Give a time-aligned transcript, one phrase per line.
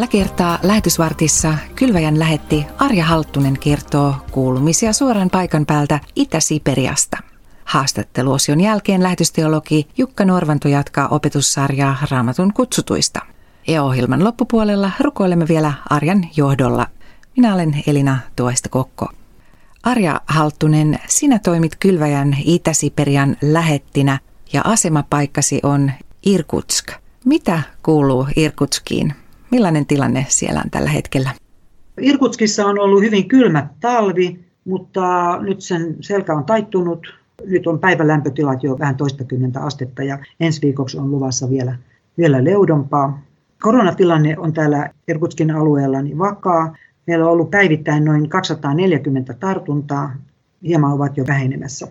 [0.00, 7.16] Tällä kertaa lähetysvartissa Kylväjän lähetti Arja Halttunen kertoo kuulumisia suoran paikan päältä Itä-Siperiasta.
[7.64, 13.20] Haastatteluosion jälkeen lähetysteologi Jukka Norvanto jatkaa opetussarjaa Raamatun kutsutuista.
[13.66, 16.86] Ja ohjelman loppupuolella rukoilemme vielä Arjan johdolla.
[17.36, 19.08] Minä olen Elina Tuoista Kokko.
[19.82, 24.18] Arja Halttunen, sinä toimit Kylväjän Itä-Siperian lähettinä
[24.52, 25.92] ja asemapaikkasi on
[26.26, 26.92] Irkutsk.
[27.24, 29.14] Mitä kuuluu Irkutskiin?
[29.50, 31.30] Millainen tilanne siellä on tällä hetkellä?
[32.00, 37.14] Irkutskissa on ollut hyvin kylmä talvi, mutta nyt sen selkä on taittunut.
[37.46, 41.76] Nyt on päivälämpötilat jo vähän toistakymmentä astetta ja ensi viikoksi on luvassa vielä,
[42.18, 43.22] vielä leudompaa.
[43.62, 46.76] Koronatilanne on täällä Irkutskin alueella niin vakaa.
[47.06, 50.16] Meillä on ollut päivittäin noin 240 tartuntaa,
[50.62, 51.86] hieman ovat jo vähenemässä.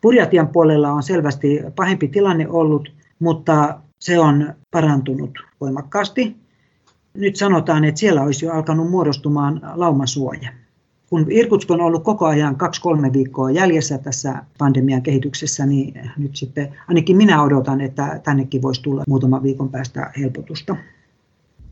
[0.00, 6.41] Purjatian puolella on selvästi pahempi tilanne ollut, mutta se on parantunut voimakkaasti.
[7.14, 10.52] Nyt sanotaan, että siellä olisi jo alkanut muodostumaan laumasuoja.
[11.10, 16.68] Kun Irkutsk on ollut koko ajan kaksi-kolme viikkoa jäljessä tässä pandemian kehityksessä, niin nyt sitten
[16.88, 20.76] ainakin minä odotan, että tännekin voisi tulla muutama viikon päästä helpotusta.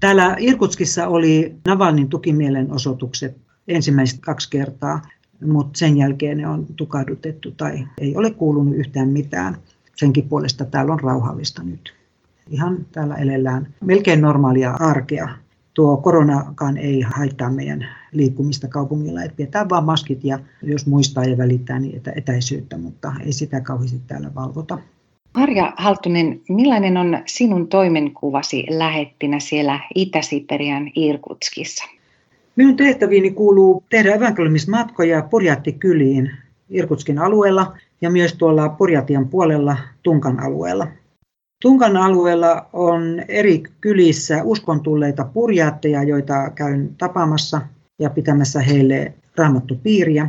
[0.00, 3.36] Täällä Irkutskissa oli Navalnin tukimielenosoitukset
[3.68, 5.02] ensimmäiset kaksi kertaa,
[5.46, 9.56] mutta sen jälkeen ne on tukahdutettu tai ei ole kuulunut yhtään mitään.
[9.96, 11.99] Senkin puolesta täällä on rauhallista nyt.
[12.50, 15.28] Ihan täällä elellään melkein normaalia arkea.
[15.74, 21.38] Tuo koronakaan ei haittaa meidän liikkumista kaupungilla, että pidetään vaan maskit ja jos muistaa ja
[21.38, 24.78] välittää niin etä, etäisyyttä, mutta ei sitä kauheasti täällä valvota.
[25.34, 31.84] Marja Haltunen, millainen on sinun toimenkuvasi lähettinä siellä Itä-Siperian Irkutskissa?
[32.56, 36.30] Minun tehtäviini kuuluu tehdä evankeliumismatkoja Purjattikyliin
[36.70, 40.86] Irkutskin alueella ja myös tuolla Purjatian puolella Tunkan alueella.
[41.60, 47.60] Tunkan alueella on eri kylissä uskontulleita purjaatteja, joita käyn tapaamassa
[47.98, 50.28] ja pitämässä heille raamattupiiriä.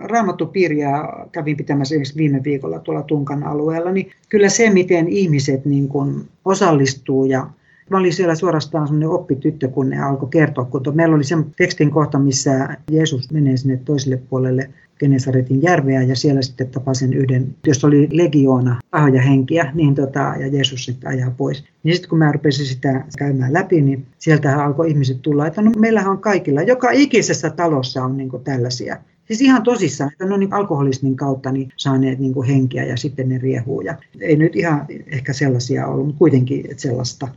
[0.00, 0.90] Raamattupiiriä
[1.32, 6.28] kävin pitämässä esimerkiksi viime viikolla tuolla Tunkan alueella, niin kyllä se, miten ihmiset niin kuin
[6.44, 7.46] osallistuu ja
[7.90, 11.90] Mä olin siellä suorastaan semmoinen oppityttö, kun ne alkoi kertoa, kun meillä oli se tekstin
[11.90, 17.84] kohta, missä Jeesus menee sinne toiselle puolelle Genesaretin järveä ja siellä sitten tapasin yhden, jos
[17.84, 21.64] oli legioona pahoja henkiä, niin tota, ja Jeesus sitten ajaa pois.
[21.82, 25.70] Niin sitten kun mä rupesin sitä käymään läpi, niin sieltä alkoi ihmiset tulla, että no
[25.78, 28.96] meillähän on kaikilla, joka ikisessä talossa on niin tällaisia.
[29.24, 32.96] Siis ihan tosissaan, että ne on niin alkoholismin kautta niin saaneet niin kuin henkiä ja
[32.96, 33.80] sitten ne riehuu.
[33.80, 37.28] Ja ei nyt ihan ehkä sellaisia ollut, mutta kuitenkin sellaista.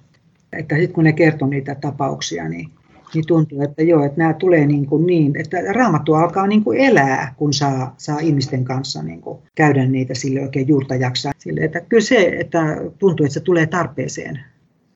[0.58, 2.70] Että sitten kun ne kertoo niitä tapauksia, niin
[3.14, 6.80] niin tuntuu, että joo, että nämä tulee niin, kuin niin että raamattu alkaa niin kuin
[6.80, 11.34] elää, kun saa, saa ihmisten kanssa niin kuin käydä niitä sille oikein juurta jaksaa.
[11.38, 14.40] Sille, että kyllä se, että tuntuu, että se tulee tarpeeseen.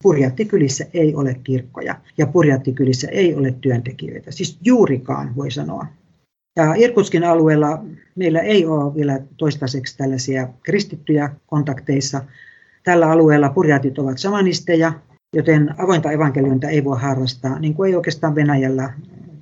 [0.03, 5.85] Purjattikylissä ei ole kirkkoja ja purjattikylissä ei ole työntekijöitä, siis juurikaan voi sanoa.
[6.55, 7.83] Ja Irkutskin alueella
[8.15, 12.21] meillä ei ole vielä toistaiseksi tällaisia kristittyjä kontakteissa.
[12.83, 14.93] Tällä alueella purjatit ovat samanisteja,
[15.33, 18.93] joten avointa evankeliointa ei voi harrastaa, niin kuin ei oikeastaan Venäjällä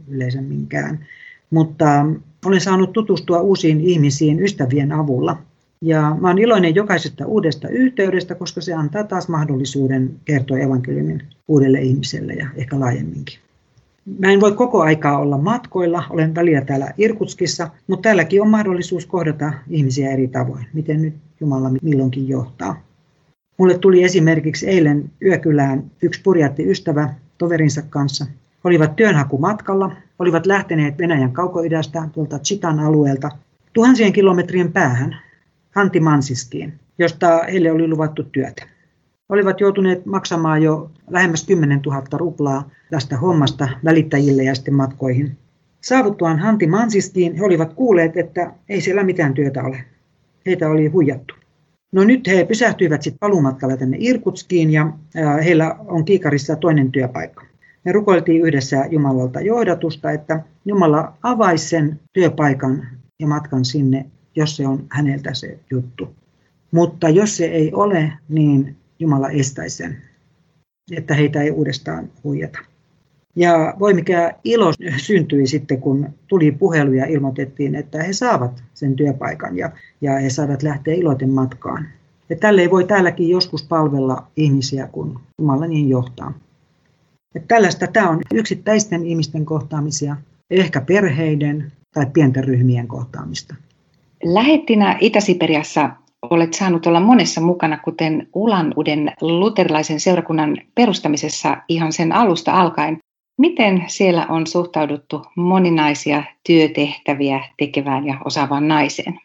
[0.08, 1.06] yleisemminkään.
[1.50, 2.06] Mutta
[2.46, 5.38] olen saanut tutustua uusiin ihmisiin ystävien avulla.
[5.82, 11.82] Ja mä olen iloinen jokaisesta uudesta yhteydestä, koska se antaa taas mahdollisuuden kertoa evankeliumin uudelle
[11.82, 13.40] ihmiselle ja ehkä laajemminkin.
[14.20, 19.06] Mä en voi koko aikaa olla matkoilla, olen välillä täällä Irkutskissa, mutta täälläkin on mahdollisuus
[19.06, 22.84] kohdata ihmisiä eri tavoin, miten nyt Jumala milloinkin johtaa.
[23.58, 28.26] Mulle tuli esimerkiksi eilen yökylään yksi purjatti ystävä toverinsa kanssa.
[28.64, 33.30] Olivat työnhakumatkalla, olivat lähteneet Venäjän kaukoidästä tuolta Chitan alueelta
[33.74, 35.18] tuhansien kilometrien päähän
[35.76, 38.68] Hanti-Mansiskiin, josta heille oli luvattu työtä.
[39.30, 45.38] Olivat joutuneet maksamaan jo lähemmäs 10 000 ruplaa tästä hommasta välittäjille ja sitten matkoihin.
[45.82, 49.86] Saavuttuaan Hanti Mansiskiin he olivat kuulleet, että ei siellä mitään työtä ole.
[50.46, 51.36] Heitä oli huijattu.
[51.96, 54.94] No nyt he pysähtyivät sitten paluumatkalla tänne Irkutskiin ja
[55.44, 57.46] heillä on kiikarissa toinen työpaikka.
[57.86, 62.88] Me rukoiltiin yhdessä Jumalalta johdatusta, että Jumala avaisi sen työpaikan
[63.20, 64.06] ja matkan sinne,
[64.36, 66.16] jos se on häneltä se juttu.
[66.72, 69.98] Mutta jos se ei ole, niin Jumala estäisi sen,
[70.92, 72.60] että heitä ei uudestaan huijata.
[73.36, 78.96] Ja voi mikä ilo syntyi sitten, kun tuli puhelu ja ilmoitettiin, että he saavat sen
[78.96, 79.72] työpaikan ja,
[80.02, 81.88] ja he saavat lähteä iloiten matkaan.
[82.30, 86.34] Ja tälle voi täälläkin joskus palvella ihmisiä, kun Jumala niin johtaa.
[87.36, 90.16] Että tällaista tämä on yksittäisten ihmisten kohtaamisia,
[90.52, 93.56] ehkä perheiden tai pienten ryhmien kohtaamista.
[94.24, 95.90] Lähettinä Itä-Siperiassa
[96.30, 102.98] olet saanut olla monessa mukana, kuten Ulan-Uden luterilaisen seurakunnan perustamisessa ihan sen alusta alkaen.
[103.38, 109.20] Miten siellä on suhtauduttu moninaisia työtehtäviä tekevään ja osaavaan naiseen?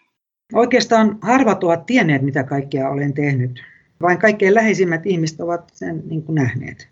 [0.52, 3.62] Oikeastaan harvat ovat tienneet, mitä kaikkea olen tehnyt.
[4.02, 6.88] Vain kaikkein läheisimmät ihmiset ovat sen niin kuin nähneet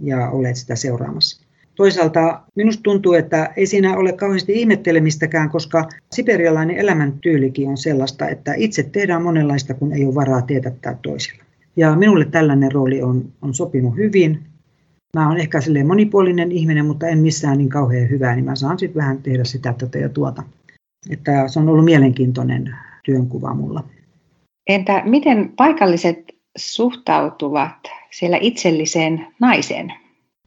[0.00, 1.46] ja olleet sitä seuraamassa.
[1.74, 8.54] Toisaalta minusta tuntuu, että ei siinä ole kauheasti ihmettelemistäkään, koska siperialainen elämäntyylikin on sellaista, että
[8.56, 11.44] itse tehdään monenlaista, kun ei ole varaa teetättää toisilla.
[11.76, 14.40] Ja minulle tällainen rooli on, on sopinut hyvin.
[15.14, 19.00] Mä olen ehkä monipuolinen ihminen, mutta en missään niin kauhean hyvää, niin mä saan sitten
[19.02, 20.42] vähän tehdä sitä, tätä ja tuota.
[21.10, 22.74] Että se on ollut mielenkiintoinen
[23.04, 23.84] työnkuva mulla.
[24.66, 26.18] Entä miten paikalliset
[26.56, 27.76] suhtautuvat
[28.10, 29.92] siellä itselliseen naiseen?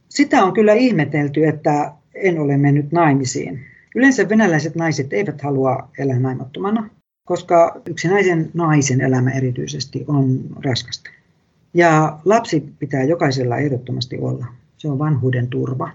[0.08, 3.60] Sitä on kyllä ihmetelty, että en ole mennyt naimisiin.
[3.94, 6.90] Yleensä venäläiset naiset eivät halua elää naimattomana,
[7.26, 11.10] koska yksinäisen naisen elämä erityisesti on raskasta.
[11.74, 14.46] Ja lapsi pitää jokaisella ehdottomasti olla.
[14.76, 15.90] Se on vanhuuden turva.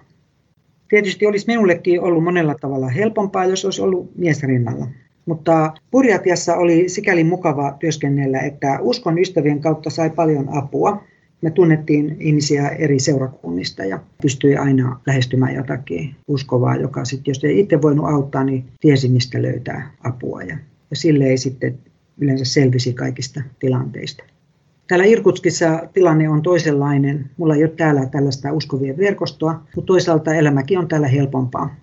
[0.90, 4.88] Tietysti olisi minullekin ollut monella tavalla helpompaa, jos olisi ollut mies rinnalla.
[5.26, 11.04] Mutta Purjatiassa oli sikäli mukava työskennellä, että uskon ystävien kautta sai paljon apua
[11.46, 17.60] me tunnettiin ihmisiä eri seurakunnista ja pystyi aina lähestymään jotakin uskovaa, joka sitten, jos ei
[17.60, 20.44] itse voinut auttaa, niin tiesi, mistä löytää apua.
[20.44, 20.58] Ja,
[20.90, 21.78] ja sille ei sitten
[22.18, 24.24] yleensä selvisi kaikista tilanteista.
[24.88, 27.30] Täällä Irkutskissa tilanne on toisenlainen.
[27.38, 31.76] Mulla ei ole täällä tällaista uskovien verkostoa, mutta toisaalta elämäkin on täällä helpompaa.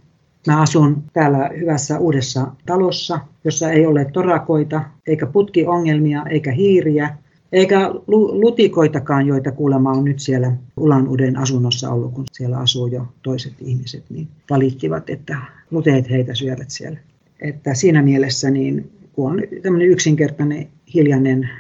[0.46, 7.16] Mä asun täällä hyvässä uudessa talossa, jossa ei ole torakoita, eikä putkiongelmia, eikä hiiriä,
[7.52, 13.06] eikä lutikoitakaan, joita kuulemma on nyt siellä Ulan Uden asunnossa ollut, kun siellä asuu jo
[13.22, 15.36] toiset ihmiset, niin valittivat, että
[15.70, 16.98] luteet heitä syövät siellä.
[17.40, 21.50] Että siinä mielessä, niin, kun on tämmöinen yksinkertainen, hiljainen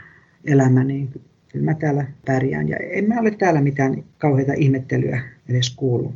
[0.44, 1.08] elämä, niin
[1.52, 2.68] kyllä mä täällä pärjään.
[2.68, 6.14] Ja en mä ole täällä mitään kauheita ihmettelyä edes kuullut.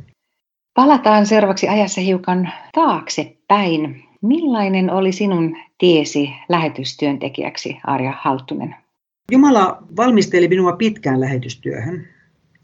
[0.73, 4.03] Palataan seuraavaksi ajassa hiukan taaksepäin.
[4.21, 8.75] Millainen oli sinun tiesi lähetystyöntekijäksi, Arja Halttunen?
[9.31, 12.07] Jumala valmisteli minua pitkään lähetystyöhön.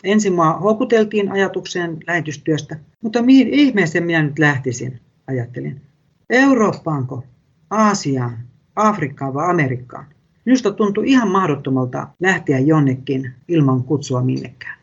[0.04, 5.82] Ensin mua houkuteltiin ajatukseen lähetystyöstä, mutta mihin ihmeeseen minä nyt lähtisin, ajattelin.
[6.30, 7.24] Eurooppaanko,
[7.70, 8.38] Aasiaan,
[8.76, 10.06] Afrikkaan vai Amerikkaan?
[10.46, 14.80] Minusta tuntui ihan mahdottomalta lähteä jonnekin ilman kutsua minnekään.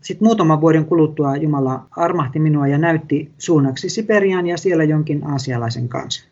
[0.00, 5.88] Sitten muutaman vuoden kuluttua Jumala armahti minua ja näytti suunnaksi Siperiaan ja siellä jonkin aasialaisen
[5.88, 6.28] kanssa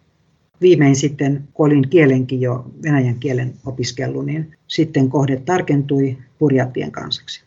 [0.62, 7.42] viimein sitten, kun olin kielenkin jo venäjän kielen opiskellut, niin sitten kohde tarkentui purjattien kansaksi.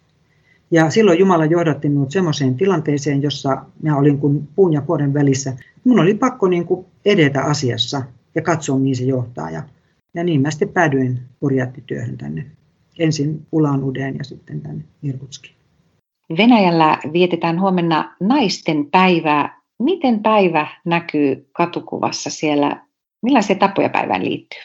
[0.71, 5.53] Ja silloin Jumala johdatti minut semmoiseen tilanteeseen, jossa minä olin kuin puun ja kuoren välissä.
[5.83, 8.01] Minun oli pakko niin kuin edetä asiassa
[8.35, 9.51] ja katsoa, mihin se johtaa.
[9.51, 9.63] Ja,
[10.15, 12.45] ja niin mä sitten päädyin purjattityöhön tänne.
[12.99, 15.55] Ensin Ulan Udeen ja sitten tänne Irkutskiin.
[16.37, 19.61] Venäjällä vietetään huomenna naisten päivää.
[19.79, 22.85] Miten päivä näkyy katukuvassa siellä
[23.21, 24.59] Millaisia tapoja päivään liittyy?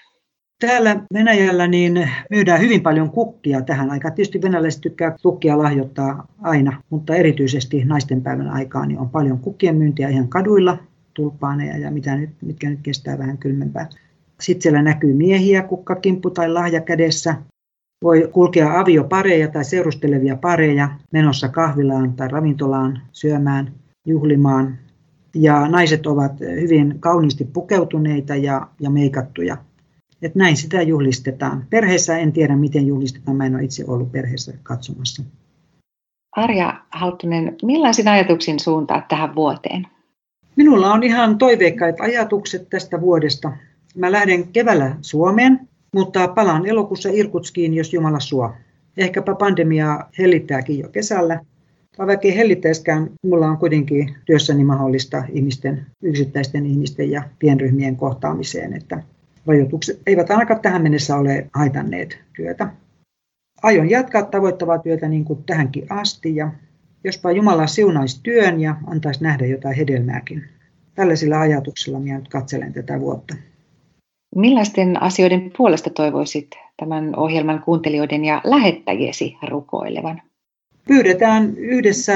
[0.60, 4.14] Täällä Venäjällä niin myydään hyvin paljon kukkia tähän aikaan.
[4.14, 9.76] Tietysti venäläiset tykkää kukkia lahjoittaa aina, mutta erityisesti naisten päivän aikaan niin on paljon kukkien
[9.76, 10.78] myyntiä ihan kaduilla,
[11.14, 13.88] tulpaaneja ja mitä nyt, mitkä nyt kestää vähän kylmempää.
[14.40, 17.34] Sitten siellä näkyy miehiä kukkakimppu tai lahja kädessä.
[18.04, 23.72] Voi kulkea aviopareja tai seurustelevia pareja menossa kahvilaan tai ravintolaan syömään,
[24.06, 24.78] juhlimaan
[25.34, 29.56] ja naiset ovat hyvin kauniisti pukeutuneita ja, ja meikattuja.
[30.22, 31.66] Et näin sitä juhlistetaan.
[31.70, 33.36] Perheessä en tiedä, miten juhlistetaan.
[33.36, 35.22] Mä en ole itse ollut perheessä katsomassa.
[36.36, 39.86] Arja Halttunen, millaisin ajatuksin suuntaa tähän vuoteen?
[40.56, 43.52] Minulla on ihan toiveikkaat ajatukset tästä vuodesta.
[43.96, 48.52] Mä lähden keväällä Suomeen, mutta palaan elokuussa Irkutskiin, jos Jumala suo.
[48.96, 51.40] Ehkäpä pandemia hellittääkin jo kesällä,
[51.98, 59.02] vaikka hellittäiskään, mulla on kuitenkin työssäni mahdollista ihmisten, yksittäisten ihmisten ja pienryhmien kohtaamiseen, että
[59.46, 62.68] rajoitukset eivät ainakaan tähän mennessä ole haitanneet työtä.
[63.62, 66.52] Aion jatkaa tavoittavaa työtä niin kuin tähänkin asti ja
[67.04, 70.44] jospa Jumala siunaisi työn ja antaisi nähdä jotain hedelmääkin.
[70.94, 73.34] Tällaisilla ajatuksilla minä nyt katselen tätä vuotta.
[74.36, 80.22] Millaisten asioiden puolesta toivoisit tämän ohjelman kuuntelijoiden ja lähettäjiesi rukoilevan?
[80.88, 82.12] Pyydetään yhdessä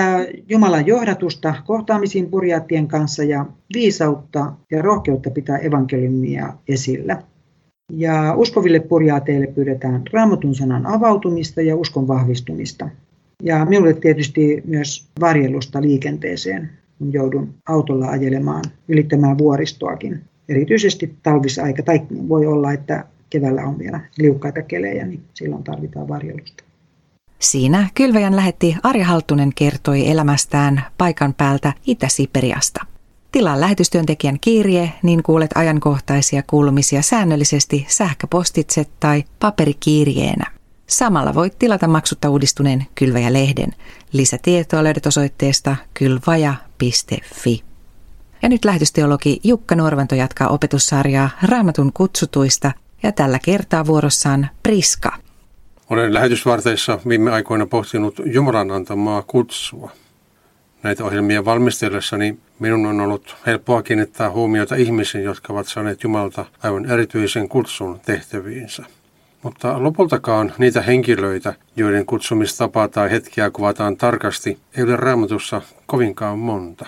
[0.49, 7.23] Jumalan johdatusta kohtaamisiin purjaattien kanssa ja viisautta ja rohkeutta pitää evankeliumia esillä.
[7.92, 12.88] Ja uskoville purjaateille pyydetään raamatun sanan avautumista ja uskon vahvistumista.
[13.42, 20.21] Ja minulle tietysti myös varjelusta liikenteeseen, kun joudun autolla ajelemaan, ylittämään vuoristoakin.
[20.48, 26.64] Erityisesti talvisaika, tai voi olla, että keväällä on vielä liukkaita kelejä, niin silloin tarvitaan varjelusta.
[27.38, 32.86] Siinä kylväjän lähetti Arja Halttunen kertoi elämästään paikan päältä Itä-Siperiasta.
[33.32, 40.50] Tilaa lähetystyöntekijän kirje, niin kuulet ajankohtaisia kuulumisia säännöllisesti sähköpostitse tai paperikirjeenä.
[40.86, 43.72] Samalla voit tilata maksutta uudistuneen Kylväjä-lehden.
[44.12, 47.64] Lisätietoa löydät osoitteesta kylvaja.fi.
[48.44, 52.72] Ja nyt lähetysteologi Jukka Norvanto jatkaa opetussarjaa Raamatun kutsutuista
[53.02, 55.12] ja tällä kertaa vuorossaan Priska.
[55.90, 59.90] Olen lähetysvarteissa viime aikoina pohtinut Jumalan antamaa kutsua.
[60.82, 66.90] Näitä ohjelmia valmistellessani minun on ollut helppoa kiinnittää huomiota ihmisiin, jotka ovat saaneet Jumalta aivan
[66.90, 68.84] erityisen kutsun tehtäviinsä.
[69.42, 76.86] Mutta lopultakaan niitä henkilöitä, joiden kutsumistapaa tai hetkiä kuvataan tarkasti, ei ole raamatussa kovinkaan monta.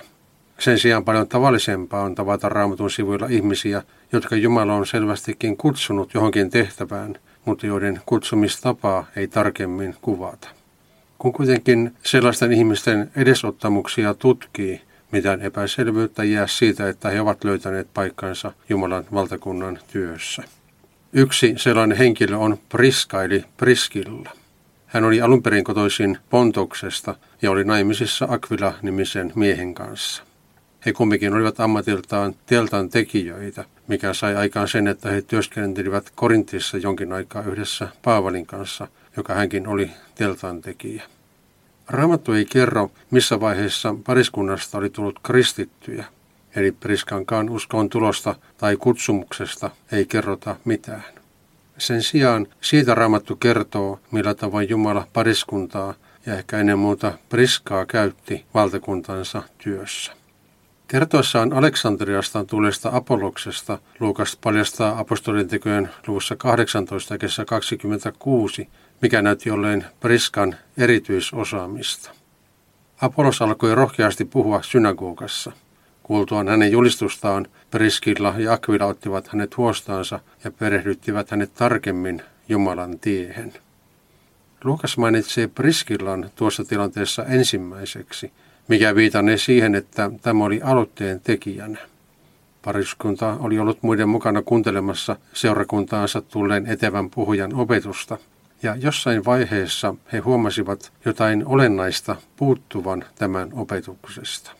[0.58, 3.82] Sen sijaan paljon tavallisempaa on tavata raamatun sivuilla ihmisiä,
[4.12, 10.48] jotka Jumala on selvästikin kutsunut johonkin tehtävään, mutta joiden kutsumistapaa ei tarkemmin kuvata.
[11.18, 14.80] Kun kuitenkin sellaisten ihmisten edesottamuksia tutkii,
[15.12, 20.42] mitään epäselvyyttä jää siitä, että he ovat löytäneet paikkansa Jumalan valtakunnan työssä.
[21.12, 24.30] Yksi sellainen henkilö on Priska eli Priskilla.
[24.86, 30.25] Hän oli alun perin kotoisin Pontoksesta ja oli naimisissa Aquila-nimisen miehen kanssa.
[30.87, 37.12] He kumpikin olivat ammatiltaan teltan tekijöitä, mikä sai aikaan sen, että he työskentelivät Korintissa jonkin
[37.12, 41.02] aikaa yhdessä Paavalin kanssa, joka hänkin oli teltan tekijä.
[41.88, 46.05] Raamattu ei kerro, missä vaiheessa pariskunnasta oli tullut kristittyjä,
[46.57, 51.05] eli Priskankaan uskon tulosta tai kutsumuksesta ei kerrota mitään.
[51.78, 55.95] Sen sijaan siitä Raamattu kertoo, millä tavoin Jumala pariskuntaa
[56.26, 60.15] ja ehkä ennen muuta Priskaa käytti valtakuntansa työssä.
[60.88, 68.69] Kertoessaan Aleksandriasta tulleesta Apolloksesta Luukas paljastaa apostolien tekojen luvussa 18 kesä 26,
[69.02, 72.11] mikä näytti olleen Priskan erityisosaamista.
[73.00, 75.52] Apollos alkoi rohkeasti puhua synagogassa.
[76.02, 83.52] Kuultuaan hänen julistustaan, Priskilla ja Aquila ottivat hänet huostaansa ja perehdyttivät hänet tarkemmin Jumalan tiehen.
[84.64, 88.33] Luukas mainitsee Priskillan tuossa tilanteessa ensimmäiseksi–
[88.68, 91.78] mikä viitanee siihen, että tämä oli aloitteen tekijänä.
[92.64, 98.18] Pariskunta oli ollut muiden mukana kuuntelemassa seurakuntaansa tulleen etevän puhujan opetusta,
[98.62, 104.50] ja jossain vaiheessa he huomasivat jotain olennaista puuttuvan tämän opetuksesta.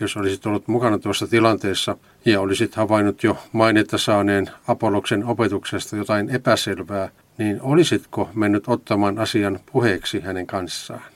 [0.00, 6.30] Jos olisit ollut mukana tuossa tilanteessa ja olisit havainnut jo mainetta saaneen Apolloksen opetuksesta jotain
[6.30, 7.08] epäselvää,
[7.38, 11.15] niin olisitko mennyt ottamaan asian puheeksi hänen kanssaan?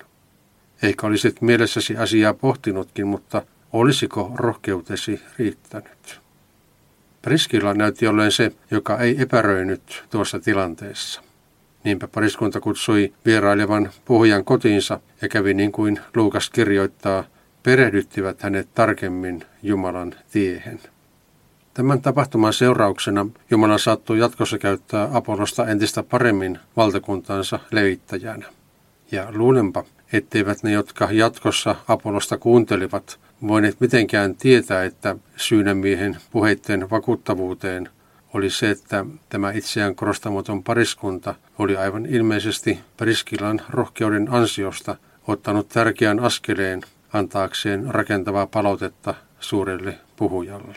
[0.83, 6.21] Ehkä olisit mielessäsi asiaa pohtinutkin, mutta olisiko rohkeutesi riittänyt?
[7.23, 11.23] Priskilla näytti olleen se, joka ei epäröinyt tuossa tilanteessa.
[11.85, 17.25] Niinpä pariskunta kutsui vierailevan puhujan kotiinsa ja kävi niin kuin Luukas kirjoittaa,
[17.63, 20.81] perehdyttivät hänet tarkemmin Jumalan tiehen.
[21.75, 28.47] Tämän tapahtuman seurauksena Jumala saattoi jatkossa käyttää Apollosta entistä paremmin valtakuntansa levittäjänä.
[29.13, 37.89] Ja luulenpa, etteivät ne, jotka jatkossa Apollosta kuuntelivat, voineet mitenkään tietää, että syynämiehen puheitten vakuuttavuuteen
[38.35, 46.21] oli se, että tämä itseään korostamaton pariskunta oli aivan ilmeisesti Priskilan rohkeuden ansiosta ottanut tärkeän
[46.21, 50.77] askeleen antaakseen rakentavaa palautetta suurelle puhujalle.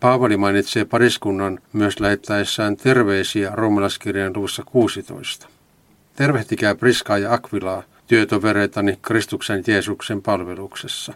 [0.00, 5.48] Paavali mainitsee pariskunnan myös lähettäessään terveisiä roomalaiskirjan luvussa 16.
[6.16, 11.12] Tervehtikää Priskaa ja Akvilaa, työtovereitani Kristuksen Jeesuksen palveluksessa.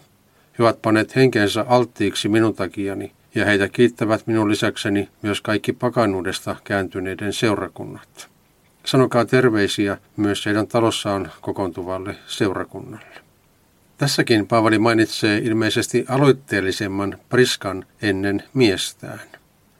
[0.58, 6.56] He ovat paneet henkensä alttiiksi minun takiani, ja heitä kiittävät minun lisäkseni myös kaikki pakanuudesta
[6.64, 8.28] kääntyneiden seurakunnat.
[8.84, 13.20] Sanokaa terveisiä myös heidän talossaan kokoontuvalle seurakunnalle.
[13.98, 19.20] Tässäkin Paavali mainitsee ilmeisesti aloitteellisemman Priskan ennen miestään.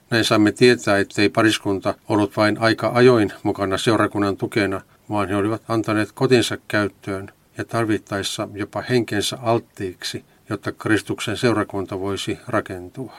[0.09, 5.61] Näin saamme tietää, ettei pariskunta ollut vain aika ajoin mukana seurakunnan tukena, vaan he olivat
[5.67, 13.13] antaneet kotinsa käyttöön ja tarvittaessa jopa henkensä alttiiksi, jotta Kristuksen seurakunta voisi rakentua.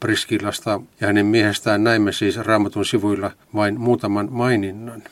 [0.00, 5.02] Priskillasta ja hänen miehestään näimme siis raamatun sivuilla vain muutaman maininnan.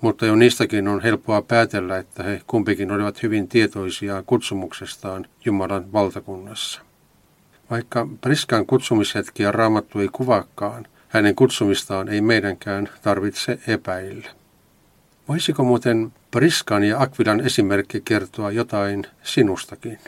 [0.00, 6.80] Mutta jo niistäkin on helppoa päätellä, että he kumpikin olivat hyvin tietoisia kutsumuksestaan Jumalan valtakunnassa.
[7.70, 14.30] Vaikka Priskan kutsumishetkiä raamattu ei kuvaakaan, hänen kutsumistaan ei meidänkään tarvitse epäillä.
[15.28, 19.98] Voisiko muuten Priskan ja Akvilan esimerkki kertoa jotain sinustakin?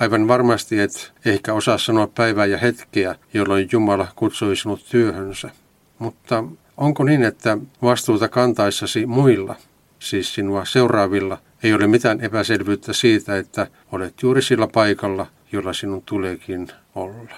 [0.00, 5.50] Aivan varmasti et ehkä osaa sanoa päivää ja hetkeä, jolloin Jumala kutsui sinut työhönsä.
[5.98, 6.44] Mutta
[6.76, 9.56] Onko niin, että vastuuta kantaissasi muilla,
[9.98, 16.02] siis sinua seuraavilla, ei ole mitään epäselvyyttä siitä, että olet juuri sillä paikalla, jolla sinun
[16.06, 17.34] tuleekin olla?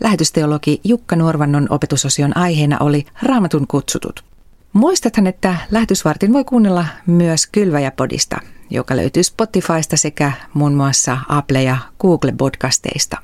[0.00, 4.29] Lähetysteologi Jukka Nuorvannon opetusosion aiheena oli Raamatun kutsutut.
[4.72, 11.76] Muistathan, että lähetysvartin voi kuunnella myös Kylväjäpodista, joka löytyy Spotifysta sekä muun muassa Apple- ja
[12.00, 13.16] Google-podcasteista.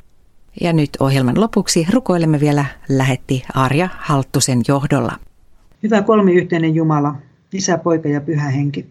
[0.61, 5.13] Ja nyt ohjelman lopuksi rukoilemme vielä lähetti Arja Halttusen johdolla.
[5.83, 7.15] Hyvä kolmiyhteinen Jumala,
[7.53, 8.87] Isä, Poika ja Pyhä Henki.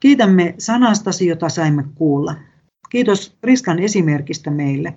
[0.00, 2.34] Kiitämme sanastasi, jota saimme kuulla.
[2.90, 4.94] Kiitos Riskan esimerkistä meille.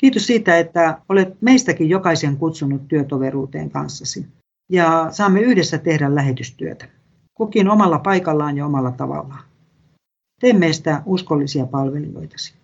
[0.00, 4.26] Kiitos siitä, että olet meistäkin jokaisen kutsunut työtoveruuteen kanssasi.
[4.68, 6.88] Ja saamme yhdessä tehdä lähetystyötä.
[7.34, 9.44] Kukin omalla paikallaan ja omalla tavallaan.
[10.40, 12.54] Tee meistä uskollisia palvelijoitasi.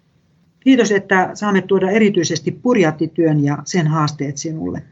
[0.61, 4.83] Kiitos, että saamme tuoda erityisesti purjattityön ja sen haasteet sinulle.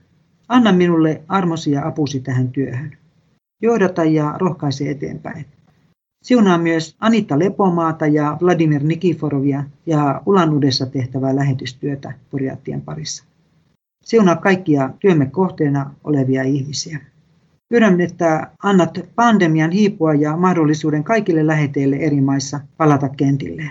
[0.48, 2.96] Anna minulle armosi ja apusi tähän työhön.
[3.62, 5.46] Johdata ja rohkaise eteenpäin.
[6.22, 13.24] Siunaa myös Anita Lepomaata ja Vladimir Nikiforovia ja Ulanudessa tehtävää lähetystyötä purjattien parissa.
[14.08, 16.98] Siunaa kaikkia työmme kohteena olevia ihmisiä.
[17.68, 23.70] Pyydän, että annat pandemian hiipua ja mahdollisuuden kaikille läheteille eri maissa palata kentilleen.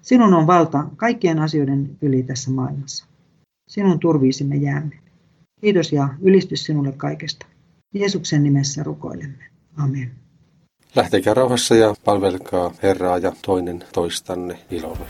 [0.00, 3.06] Sinun on valta kaikkien asioiden yli tässä maailmassa.
[3.68, 4.98] Sinun turviisi me jäämme.
[5.60, 7.46] Kiitos ja ylistys sinulle kaikesta.
[7.94, 9.44] Jeesuksen nimessä rukoilemme.
[9.76, 10.10] Amen.
[10.96, 15.06] Lähtekää rauhassa ja palvelkaa Herraa ja toinen toistanne ilolla.